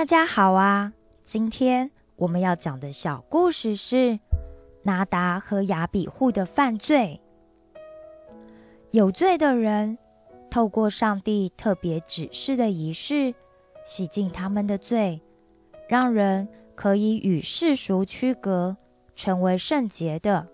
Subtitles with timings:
[0.00, 0.94] 大家好啊！
[1.24, 4.18] 今天我们要讲的小故事是
[4.82, 7.20] 拿达和亚比户的犯罪。
[8.92, 9.98] 有罪的人
[10.50, 13.34] 透过上帝特别指示的仪式，
[13.84, 15.20] 洗净他们的罪，
[15.86, 18.78] 让人可以与世俗区隔，
[19.14, 20.48] 成为圣洁的。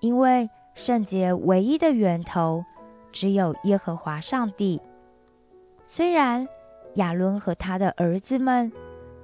[0.00, 2.64] 因为圣洁唯一的源头
[3.12, 4.82] 只有耶和华上帝。
[5.86, 6.48] 虽然
[6.94, 8.70] 亚伦和他的儿子们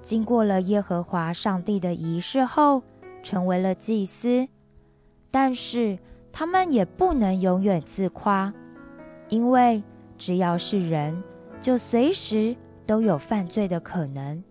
[0.01, 2.83] 经过了耶和华上帝的仪式后，
[3.23, 4.49] 成为了祭司，
[5.31, 5.99] 但是
[6.33, 8.53] 他们也不能永远自夸，
[9.29, 9.83] 因为
[10.17, 11.23] 只要是人，
[11.61, 12.57] 就随时
[12.87, 14.43] 都有犯罪的可能。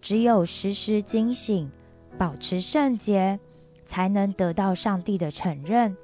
[0.00, 1.70] 只有时时警醒，
[2.18, 3.38] 保持圣洁，
[3.84, 5.96] 才能得到上帝的承认，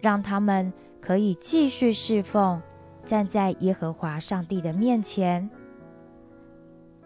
[0.00, 2.62] 让他们可以继续侍奉，
[3.06, 5.48] 站在耶和华上帝的面前。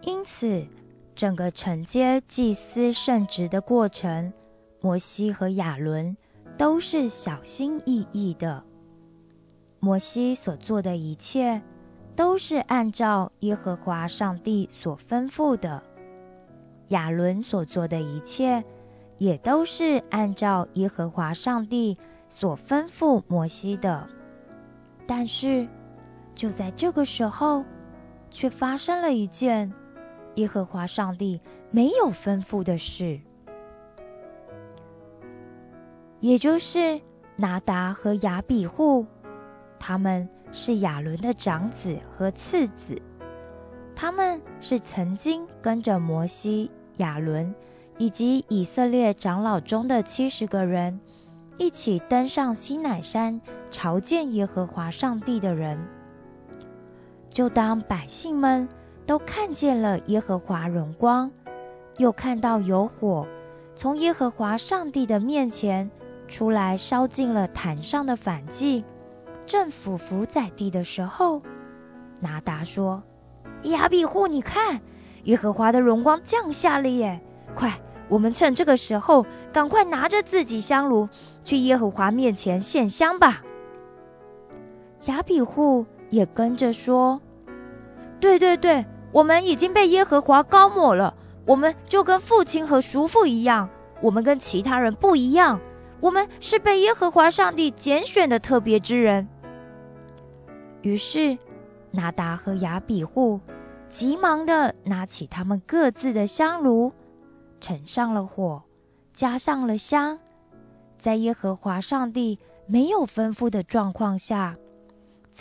[0.01, 0.67] 因此，
[1.15, 4.33] 整个承接祭司圣职的过程，
[4.81, 6.17] 摩西和亚伦
[6.57, 8.63] 都是小心翼翼的。
[9.79, 11.61] 摩西所做的一切，
[12.15, 15.81] 都是按照耶和华上帝所吩咐的；
[16.89, 18.63] 亚伦所做的一切，
[19.17, 24.07] 也都是按照耶和华上帝所吩咐摩西的。
[25.07, 25.67] 但是，
[26.35, 27.63] 就在这个时候，
[28.29, 29.71] 却发生了一件。
[30.35, 33.19] 耶和华上帝没有吩咐的事，
[36.21, 37.01] 也就是
[37.35, 39.05] 拿达和亚比户，
[39.77, 42.97] 他们是亚伦的长子和次子，
[43.93, 47.53] 他们是曾经跟着摩西、亚伦
[47.97, 50.97] 以及以色列长老中的七十个人
[51.57, 55.77] 一起登上西乃山朝见耶和华上帝的人，
[57.33, 58.67] 就当百姓们。
[59.03, 61.29] 都看见了耶和华荣光，
[61.97, 63.27] 又看到有火
[63.75, 65.89] 从耶和华上帝的面前
[66.29, 68.85] 出来，烧尽了坛上的反祭，
[69.45, 71.41] 正俯伏在地的时候，
[72.21, 73.03] 拿达说
[73.63, 74.79] ：“亚比户，你看，
[75.23, 77.19] 耶和华的荣光降下了耶！
[77.53, 81.09] 快，我们趁这个时候，赶快拿着自己香炉
[81.43, 83.41] 去耶和华面前献香吧。”
[85.07, 87.19] 亚比户也跟着说。
[88.19, 91.15] 对对对，我们已经被耶和华高抹了，
[91.47, 93.67] 我们就跟父亲和叔父一样，
[93.99, 95.59] 我们跟其他人不一样，
[95.99, 99.27] 我们是被耶和华上帝拣选的特别之人。
[100.83, 101.37] 于是，
[101.89, 103.39] 拿达和亚比户
[103.89, 106.93] 急忙的拿起他们各自的香炉，
[107.59, 108.63] 盛上了火，
[109.11, 110.19] 加上了香，
[110.97, 114.55] 在耶和华上帝没有吩咐的状况下，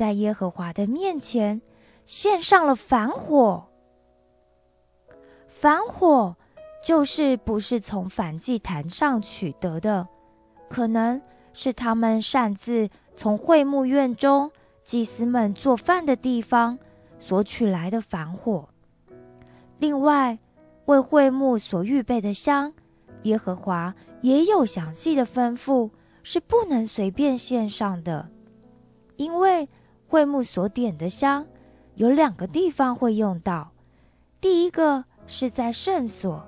[0.01, 1.61] 在耶和华的面前。
[2.07, 3.69] 献上了反火，
[5.47, 6.35] 反火
[6.83, 10.09] 就是不是从反祭坛上取得的，
[10.69, 11.21] 可能
[11.53, 14.51] 是他们擅自从会幕院中
[14.83, 16.79] 祭司们做饭的地方
[17.19, 18.71] 所取来的反火。
[19.79, 20.39] 另外，
[20.87, 22.73] 为会幕所预备的香，
[23.23, 25.91] 耶和华也有详细的吩咐，
[26.25, 28.31] 是不能随便献上的，
[29.15, 29.69] 因为
[30.11, 31.47] 会幕所点的香。
[31.95, 33.73] 有两个地方会用到，
[34.41, 36.45] 第一个是在圣所，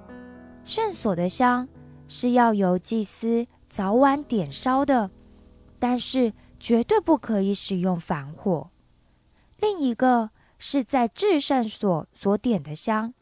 [0.65, 1.69] 圣所的香
[2.09, 5.11] 是要由祭司早晚点烧的，
[5.79, 8.71] 但是绝对不可以使用反火。
[9.59, 13.15] 另一个是在至圣所所点的香，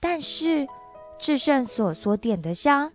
[0.00, 0.66] 但是
[1.18, 2.92] 至圣所所点的香，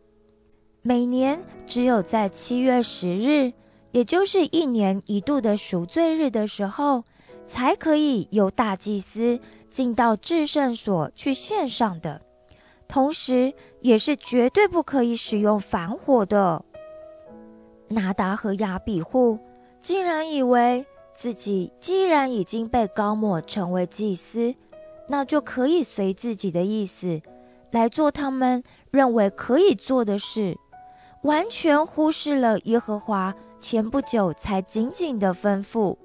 [0.81, 3.53] 每年只有在七月十日，
[3.91, 7.03] 也就是一年一度的赎罪日的时候。
[7.47, 9.37] 才可以由大祭司
[9.69, 12.21] 进到至圣所去献上的，
[12.87, 16.63] 同时也是绝对不可以使用反火的。
[17.89, 19.37] 拿达和亚比户
[19.81, 24.55] 竟然以为自己既然已经被高抹成为祭司，
[25.09, 27.19] 那就可以随自己的意思
[27.71, 30.57] 来做他们认为可以做的事，
[31.23, 35.95] 完全忽视了耶和华前不久才紧紧的吩咐。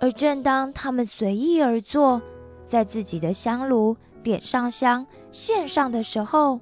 [0.00, 2.20] 而正当他们随意而坐，
[2.66, 6.60] 在自己的香炉点上香献上的时候，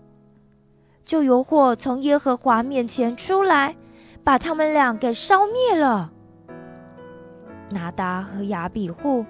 [1.04, 3.76] 就有火从耶和华面前出来，
[4.22, 6.12] 把他们俩给烧灭了。
[7.70, 9.24] 拿达和亚比户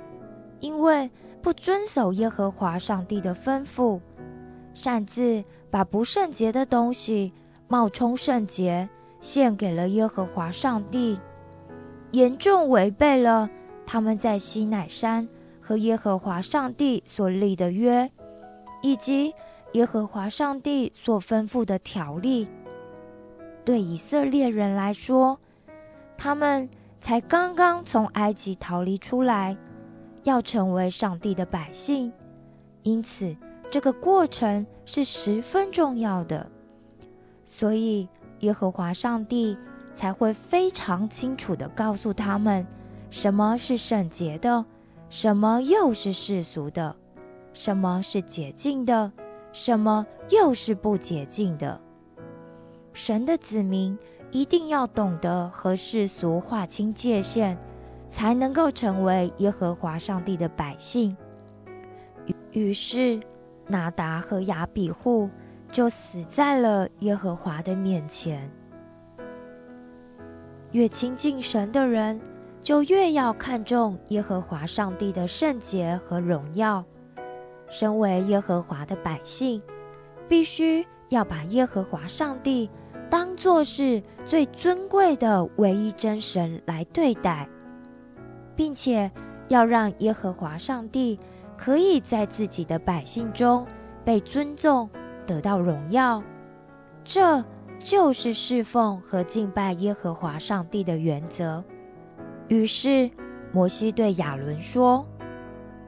[0.60, 4.00] 因为不遵守耶和华上帝的吩咐，
[4.74, 7.32] 擅自把不圣洁的东西
[7.68, 8.88] 冒充圣洁
[9.20, 11.18] 献给了耶和华上帝，
[12.12, 13.48] 严重违背了。
[13.86, 15.28] 他们在西乃山
[15.60, 18.10] 和耶和华上帝所立的约，
[18.82, 19.34] 以及
[19.72, 22.48] 耶和华上帝所吩咐的条例。
[23.64, 25.38] 对以色列人来说，
[26.16, 26.68] 他们
[27.00, 29.56] 才刚刚从埃及逃离出来，
[30.22, 32.12] 要成为上帝的百姓，
[32.82, 33.34] 因此
[33.70, 36.50] 这个过程是十分重要的。
[37.44, 38.08] 所以，
[38.40, 39.56] 耶和华上帝
[39.92, 42.66] 才会非常清楚地告诉他们，
[43.10, 44.64] 什么是圣洁的，
[45.08, 46.96] 什么又是世俗的，
[47.52, 49.12] 什么是洁净的，
[49.52, 51.80] 什么又是不洁净的。
[52.92, 53.98] 神的子民
[54.30, 57.56] 一定要懂得和世俗划清界限，
[58.08, 61.16] 才能够成为耶和华上帝的百姓。
[62.52, 63.20] 于是，
[63.66, 65.28] 拿达和亚比户
[65.74, 68.48] 就死在了耶和华的面前。
[70.70, 72.20] 越亲近神的人，
[72.60, 76.84] 就越要看重耶和华上帝的圣洁和荣耀。
[77.68, 79.60] 身为耶和华的百姓，
[80.28, 82.70] 必须要把耶和华上帝。
[83.10, 87.48] 当作是最尊贵的唯一真神来对待，
[88.54, 89.10] 并且
[89.48, 91.18] 要让耶和华上帝
[91.56, 93.66] 可以在自己的百姓中
[94.04, 94.88] 被尊重，
[95.26, 96.22] 得到荣耀。
[97.04, 97.44] 这
[97.78, 101.62] 就是侍奉和敬拜耶和华上帝的原则。
[102.48, 103.10] 于是，
[103.52, 105.06] 摩西对亚伦说：“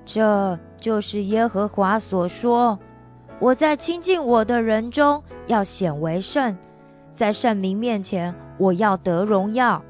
[0.05, 2.79] 这就是耶和华所说，
[3.39, 6.57] 我在亲近我的人中要显为圣。”
[7.15, 9.83] 在圣明面前，我要得荣耀。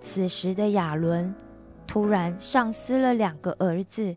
[0.00, 1.34] 此时的亚伦
[1.86, 4.14] 突然丧失了两个儿子，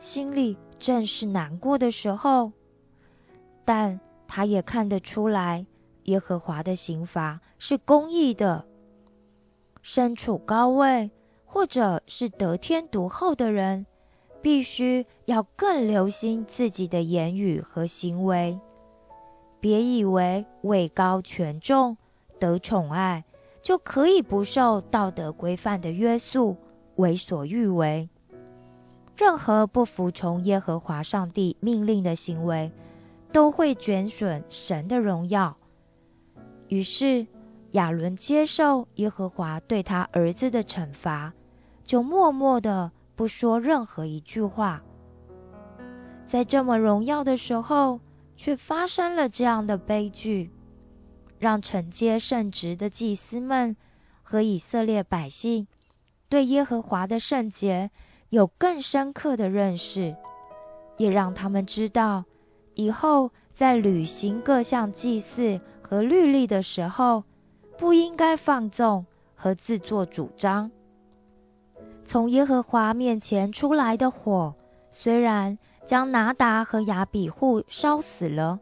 [0.00, 2.50] 心里正是难过的时候。
[3.64, 5.66] 但他也看得出来，
[6.04, 8.64] 耶和华的刑罚是公义的。
[9.80, 11.10] 身处高位
[11.44, 13.86] 或者是得天独厚的人，
[14.42, 18.58] 必须要更留心自己的言语和行为。
[19.60, 21.96] 别以为位高权重、
[22.38, 23.24] 得宠爱
[23.62, 26.56] 就可以不受道德规范的约束，
[26.96, 28.08] 为所欲为。
[29.16, 32.70] 任何不服从耶和华上帝命令的行为，
[33.34, 35.54] 都会卷损神的荣耀。
[36.68, 37.26] 于是
[37.72, 41.34] 亚伦接受耶和华对他儿子的惩罚，
[41.84, 44.82] 就默默的不说任何一句话。
[46.24, 48.00] 在这么荣耀的时候。
[48.36, 50.50] 却发生了这样的悲剧，
[51.38, 53.76] 让承接圣职的祭司们
[54.24, 55.68] 和以色列百姓
[56.28, 57.92] 对耶和华的圣洁
[58.30, 60.16] 有更深刻的认识，
[60.96, 62.24] 也让他们知道
[62.74, 67.24] 以后在履行各项祭祀和律例的时候，
[67.76, 70.70] 不应该放纵和自作主张。
[72.04, 74.54] 从耶和华面前出来的火，
[74.90, 75.58] 虽然。
[75.84, 78.58] 将拿达和亚比户烧死了，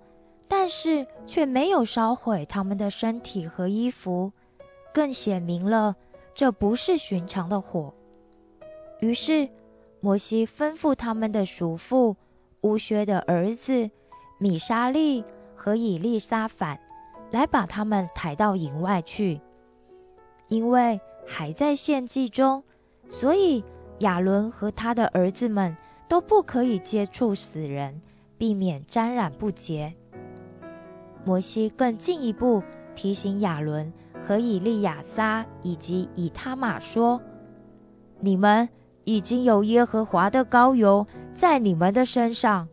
[0.49, 4.33] 但是却没有烧毁他们的身体和衣服，
[4.93, 5.95] 更显明了
[6.35, 7.95] 这不是寻常的火。
[8.99, 9.49] 于是，
[10.01, 12.17] 摩西吩咐他们的叔父
[12.63, 13.89] 乌薛的儿子
[14.43, 15.25] 米沙利
[15.55, 16.77] 和以利沙反
[17.31, 19.41] 来把他们抬到营外去，
[20.49, 22.65] 因为还在献祭中，
[23.09, 23.63] 所以
[24.01, 25.77] 亚伦和他的儿子们。
[26.09, 28.03] 都不可以接触死人，
[28.37, 29.95] 避免沾染不洁。
[31.25, 32.63] 摩西更进一步
[32.95, 37.19] 提醒亚伦和以利亚撒以及以他玛说
[38.21, 38.69] ：“你们
[39.05, 42.69] 已经有耶和华的膏油在你们的身上，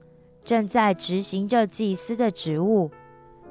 [0.49, 2.89] 正在执行着祭司的职务，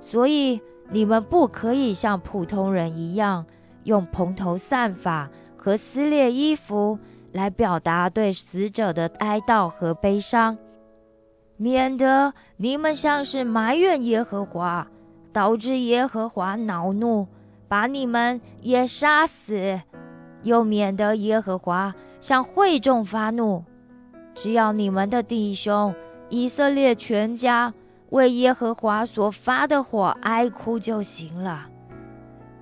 [0.00, 3.46] 所以你们不可以像普通人一样
[3.84, 6.98] 用蓬头散发和撕裂衣服。”
[7.30, 10.56] 来表达对死者的哀悼和悲伤，
[11.58, 14.88] 免得你们像是埋怨耶和华，
[15.30, 17.28] 导致耶和华恼怒，
[17.68, 19.82] 把你们也杀死；
[20.42, 23.62] 又免得耶和华向会众发怒。
[24.34, 25.94] 只要你们的弟兄
[26.30, 27.72] 以色列全家
[28.10, 31.68] 为耶和华所发的火哀哭就行了。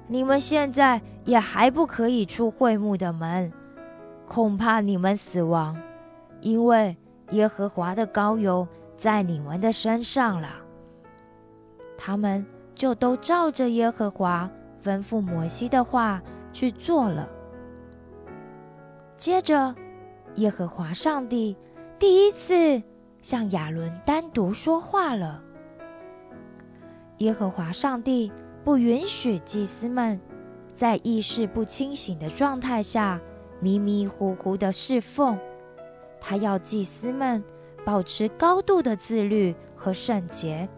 [0.09, 3.53] 你们现在也还不可以出会幕的门。
[4.29, 5.77] 恐怕你们死亡，
[6.41, 6.97] 因为
[7.31, 10.49] 耶和华的膏油在你们的身上了。
[11.97, 12.45] 他们
[12.75, 14.51] 就都照着耶和华
[14.83, 16.21] 吩咐摩西的话
[16.53, 17.29] 去做了。
[19.17, 19.75] 接着，
[20.35, 21.57] 耶和华上帝
[21.99, 22.83] 第一次
[23.23, 25.43] 向亚伦单独说话了。
[27.19, 28.31] 耶和华上帝
[28.65, 30.21] 不允许祭司们
[30.75, 33.21] 在意识不清醒的状态下。
[33.59, 35.39] 迷迷糊糊的侍奉，
[36.21, 37.43] 他要祭司们
[37.87, 40.69] 保持高度的自律和圣洁。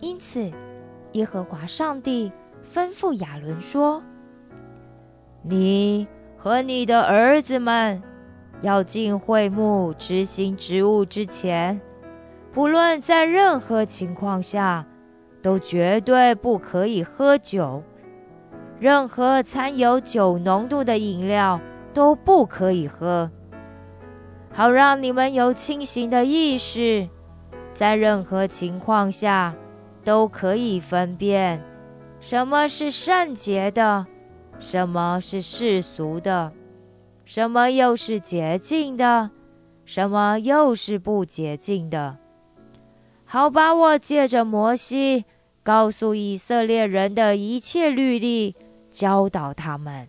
[0.00, 0.52] 因此，
[1.12, 2.30] 耶和华上帝
[2.62, 4.02] 吩咐亚伦说
[5.42, 6.06] ：“你
[6.36, 8.02] 和你的儿子们
[8.62, 11.80] 要进会幕执行职务之前，
[12.52, 14.86] 不论在任何情况下，
[15.42, 17.82] 都绝对不可以喝酒。
[18.78, 21.60] 任何掺有酒浓度的饮料
[21.92, 23.30] 都不可以喝，
[24.52, 27.08] 好让你们有清醒的意识，
[27.72, 29.54] 在任何情况下。”
[30.02, 31.62] 都可以分辨
[32.20, 34.06] 什么是圣洁的，
[34.58, 36.50] 什么是世俗的，
[37.32, 39.30] 什么又是洁净的，
[39.84, 42.18] 什么又是不洁净的。
[43.24, 45.24] 好，把我借着摩西
[45.62, 48.56] 告诉以色列人的一切律例
[48.90, 50.08] 教导他们。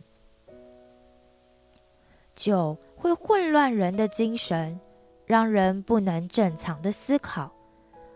[2.33, 4.79] 酒会混乱人的精神，
[5.27, 7.53] 让人不能正常的思考。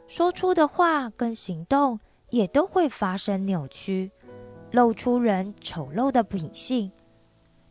[0.07, 1.99] 说出的话跟行动
[2.31, 4.09] 也都会发生扭曲，
[4.71, 6.91] 露出人丑陋的品性。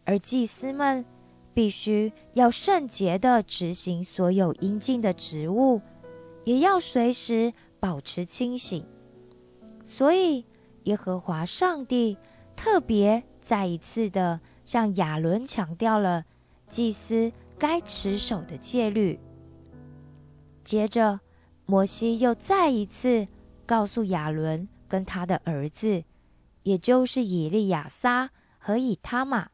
[0.06, 1.02] 而祭司们
[1.54, 5.80] 必须要圣洁的执行所有应尽的职务，
[6.44, 8.84] 也要随时保持清醒。
[9.84, 10.44] 所以，
[10.82, 12.18] 耶和华上帝
[12.54, 16.24] 特别再一次的向亚伦强调了
[16.68, 19.18] 祭司该持守的戒律。
[20.62, 21.20] 接着。
[21.66, 23.26] 摩西又再一次
[23.64, 26.04] 告诉亚伦跟他的儿子，
[26.64, 29.48] 也就是以利亚撒和以他玛，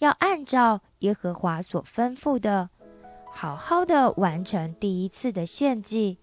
[0.00, 2.68] 要按照耶和华所吩咐的，
[3.30, 6.18] 好好的完成第一次的献祭，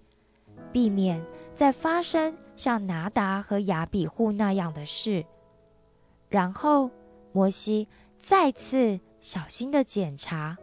[0.71, 5.25] 避免再发生像拿达和亚比户那样的事。
[6.29, 6.91] 然后，
[7.31, 10.57] 摩西再次小心的检查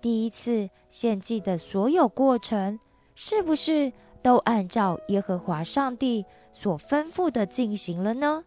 [0.00, 2.80] 第一次献祭的所有过程。
[3.16, 3.92] 是不是
[4.22, 8.44] 都按照耶和华上帝所吩咐的进行了呢？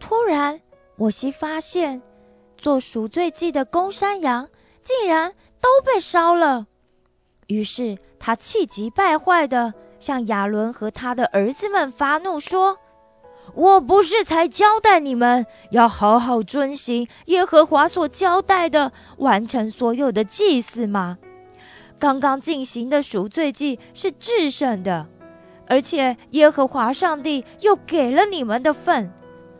[0.00, 0.60] 突然，
[0.96, 2.02] 摩西发现
[2.64, 4.48] 做赎罪祭的公山羊
[4.80, 6.66] 竟然都被烧了。
[7.48, 12.78] 于是他气急败坏的向亚伦和他的儿子们发怒说
[13.52, 21.18] ：“我不是才交代你们要好好遵行耶和华所交代的，完成所有的祭祀吗？”
[22.00, 25.06] 刚刚进行的赎罪祭是制胜的，
[25.66, 29.12] 而且耶和华上帝又给了你们的份，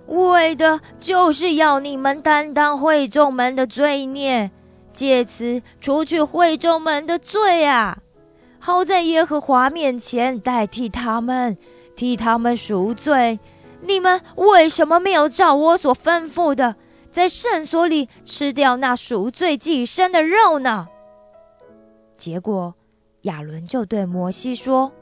[0.07, 4.51] 为的就是要你们担当会众们的罪孽，
[4.93, 7.99] 借此除去会众们的罪啊！
[8.59, 11.57] 好在耶和华面前代替他们，
[11.97, 13.39] 替他们赎罪。
[13.83, 16.77] 你们为什么没有照我所吩咐的，
[17.13, 20.89] 在圣所里吃掉那赎罪祭牲的肉呢？
[22.17, 22.75] 结果，
[23.23, 24.93] 亚伦就对摩西说：“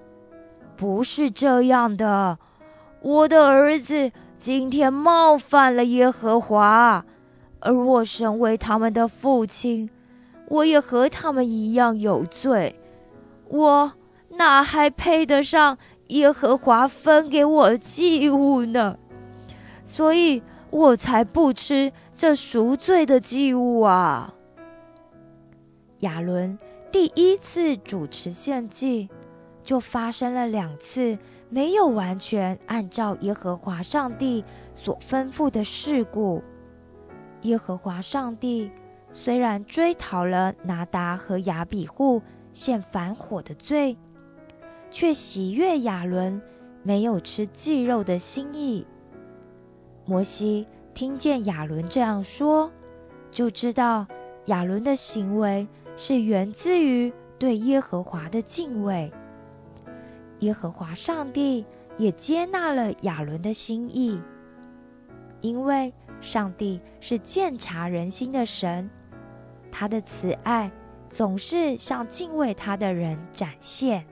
[0.77, 2.39] 不是这样的，
[3.01, 4.11] 我的儿子
[4.43, 7.07] 今天冒犯了耶和华，
[7.61, 9.89] 而我身为他们的父亲，
[10.49, 12.75] 我也和他们一样有罪。
[13.47, 13.93] 我
[14.31, 18.99] 哪还配得上耶和华分给我祭物呢？
[19.85, 24.35] 所以我才不吃这赎罪的祭物啊。”
[26.03, 26.59] 亚伦。
[26.91, 29.09] 第一次主持献祭，
[29.63, 31.17] 就发生了两次
[31.53, 34.43] 没有完全按照耶和华上帝
[34.75, 36.43] 所吩咐的事故。
[37.43, 38.71] 耶和华上帝
[39.11, 43.99] 虽然追讨了拿达和亚比户献反火的罪，
[44.91, 46.41] 却喜悦亚伦
[46.83, 48.87] 没有吃祭肉的心意。
[50.07, 52.73] 摩西听见亚伦这样说，
[53.31, 54.07] 就知道
[54.47, 55.69] 亚伦的行为。
[55.95, 59.13] 是源自于对耶和华的敬畏。
[60.43, 61.65] 耶和华上帝
[61.97, 64.21] 也接纳了亚伦的心意，
[65.41, 68.89] 因为上帝是鉴察人心的神，
[69.71, 70.71] 他的慈爱
[71.09, 74.05] 总是向敬畏他的人展现。